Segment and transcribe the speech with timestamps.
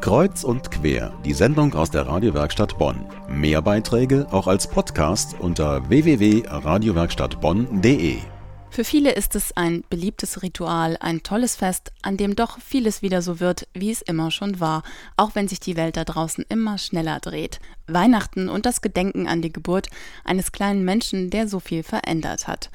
[0.00, 3.04] Kreuz und quer, die Sendung aus der Radiowerkstatt Bonn.
[3.28, 8.18] Mehr Beiträge auch als Podcast unter www.radiowerkstattbonn.de.
[8.70, 13.22] Für viele ist es ein beliebtes Ritual, ein tolles Fest, an dem doch vieles wieder
[13.22, 14.84] so wird, wie es immer schon war,
[15.16, 17.58] auch wenn sich die Welt da draußen immer schneller dreht.
[17.88, 19.88] Weihnachten und das Gedenken an die Geburt
[20.22, 22.70] eines kleinen Menschen, der so viel verändert hat.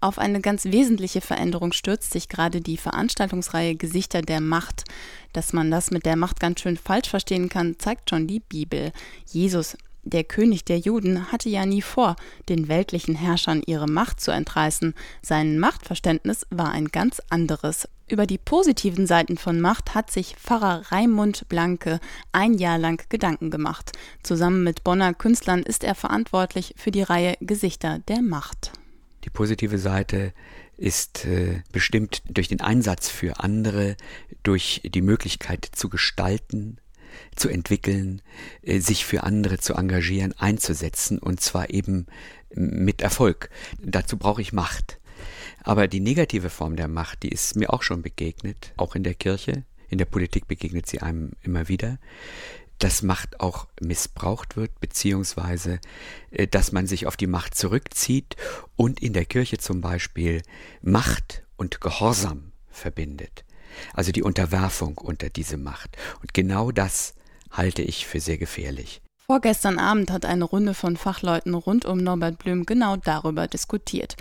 [0.00, 4.84] Auf eine ganz wesentliche Veränderung stürzt sich gerade die Veranstaltungsreihe Gesichter der Macht.
[5.32, 8.92] Dass man das mit der Macht ganz schön falsch verstehen kann, zeigt schon die Bibel.
[9.26, 9.76] Jesus,
[10.08, 12.14] der König der Juden hatte ja nie vor,
[12.48, 14.94] den weltlichen Herrschern ihre Macht zu entreißen.
[15.20, 17.88] Sein Machtverständnis war ein ganz anderes.
[18.08, 21.98] Über die positiven Seiten von Macht hat sich Pfarrer Raimund Blanke
[22.30, 23.90] ein Jahr lang Gedanken gemacht.
[24.22, 28.70] Zusammen mit Bonner Künstlern ist er verantwortlich für die Reihe Gesichter der Macht.
[29.26, 30.32] Die positive Seite
[30.76, 33.96] ist äh, bestimmt durch den Einsatz für andere,
[34.44, 36.78] durch die Möglichkeit zu gestalten,
[37.34, 38.22] zu entwickeln,
[38.62, 42.06] äh, sich für andere zu engagieren, einzusetzen und zwar eben
[42.54, 43.50] mit Erfolg.
[43.82, 45.00] Dazu brauche ich Macht.
[45.64, 49.14] Aber die negative Form der Macht, die ist mir auch schon begegnet, auch in der
[49.14, 49.64] Kirche.
[49.88, 51.98] In der Politik begegnet sie einem immer wieder
[52.78, 55.80] dass Macht auch missbraucht wird, beziehungsweise
[56.30, 58.36] äh, dass man sich auf die Macht zurückzieht
[58.76, 60.42] und in der Kirche zum Beispiel
[60.82, 63.44] Macht und Gehorsam verbindet.
[63.92, 65.96] Also die Unterwerfung unter diese Macht.
[66.20, 67.14] Und genau das
[67.50, 69.02] halte ich für sehr gefährlich.
[69.26, 74.16] Vorgestern Abend hat eine Runde von Fachleuten rund um Norbert Blüm genau darüber diskutiert.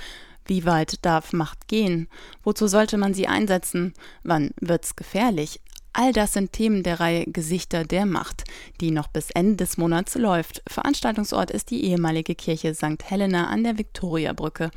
[0.45, 2.07] Wie weit darf Macht gehen?
[2.43, 3.93] Wozu sollte man sie einsetzen?
[4.23, 5.59] Wann wird's gefährlich?
[5.97, 8.43] All das sind Themen der Reihe Gesichter der Macht,
[8.81, 10.61] die noch bis Ende des Monats läuft.
[10.67, 13.01] Veranstaltungsort ist die ehemalige Kirche St.
[13.05, 14.71] Helena an der Viktoriabrücke.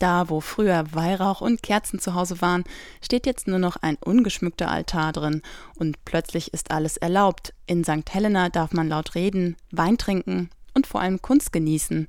[0.00, 2.64] Da, wo früher Weihrauch und Kerzen zu Hause waren,
[3.00, 5.42] steht jetzt nur noch ein ungeschmückter Altar drin.
[5.76, 7.54] Und plötzlich ist alles erlaubt.
[7.68, 8.12] In St.
[8.12, 12.08] Helena darf man laut reden, Wein trinken und vor allem Kunst genießen.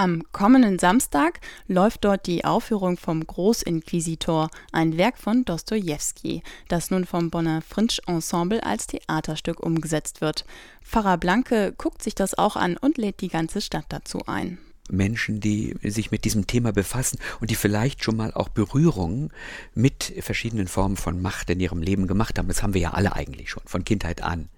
[0.00, 7.04] Am kommenden Samstag läuft dort die Aufführung vom Großinquisitor, ein Werk von Dostojewski, das nun
[7.04, 10.46] vom Bonner Fringe Ensemble als Theaterstück umgesetzt wird.
[10.82, 14.56] Pfarrer Blanke guckt sich das auch an und lädt die ganze Stadt dazu ein.
[14.88, 19.30] Menschen, die sich mit diesem Thema befassen und die vielleicht schon mal auch Berührungen
[19.74, 22.48] mit verschiedenen Formen von Macht in ihrem Leben gemacht haben.
[22.48, 24.48] Das haben wir ja alle eigentlich schon, von Kindheit an.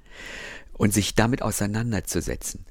[0.72, 2.64] Und sich damit auseinanderzusetzen.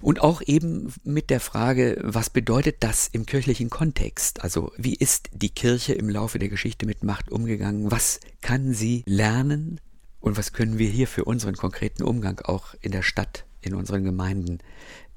[0.00, 4.42] Und auch eben mit der Frage, was bedeutet das im kirchlichen Kontext?
[4.42, 7.90] Also wie ist die Kirche im Laufe der Geschichte mit Macht umgegangen?
[7.90, 9.80] Was kann sie lernen?
[10.20, 14.04] Und was können wir hier für unseren konkreten Umgang auch in der Stadt, in unseren
[14.04, 14.58] Gemeinden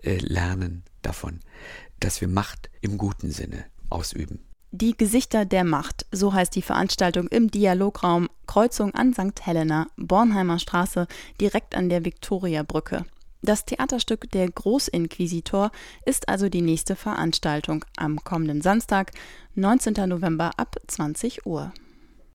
[0.04, 1.40] äh, lernen davon,
[2.00, 4.40] dass wir Macht im guten Sinne ausüben?
[4.72, 9.44] Die Gesichter der Macht, so heißt die Veranstaltung im Dialograum Kreuzung an St.
[9.44, 11.08] Helena, Bornheimer Straße,
[11.42, 13.06] direkt an der Viktoriabrücke.
[13.42, 15.72] Das Theaterstück Der Großinquisitor
[16.06, 19.12] ist also die nächste Veranstaltung am kommenden Samstag,
[19.56, 20.08] 19.
[20.08, 21.72] November ab 20 Uhr.